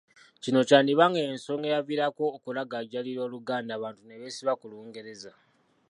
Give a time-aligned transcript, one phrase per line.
[0.43, 5.31] Kino kyandiba nga y’ensonga eyaviirako okulagajjalira Oluganda abantu ne beesiba ku Lungereza